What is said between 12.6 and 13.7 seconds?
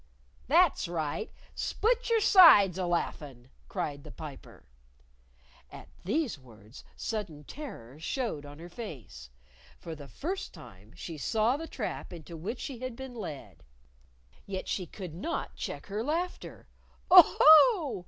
she had been led!